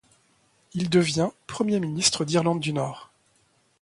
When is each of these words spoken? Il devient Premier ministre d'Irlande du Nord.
Il 0.73 0.89
devient 0.89 1.29
Premier 1.45 1.79
ministre 1.79 2.25
d'Irlande 2.25 2.59
du 2.59 2.73
Nord. 2.73 3.11